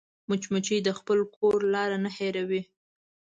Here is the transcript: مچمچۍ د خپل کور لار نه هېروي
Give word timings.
مچمچۍ 0.27 0.79
د 0.83 0.89
خپل 0.99 1.19
کور 1.35 1.59
لار 1.73 1.89
نه 2.03 2.09
هېروي 2.17 2.61